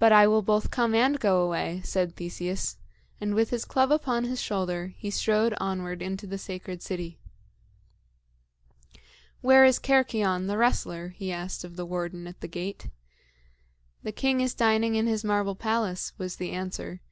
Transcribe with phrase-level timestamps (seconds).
[0.00, 2.78] "But I will both come and go away," said Theseus;
[3.20, 7.20] and with his club upon his shoulder, he strode onward into the sacred city.
[9.40, 12.88] "Where is Cercyon, the wrestler?" he asked of the warden at the gate.
[14.02, 17.00] "The king is dining in his marble palace," was the answer.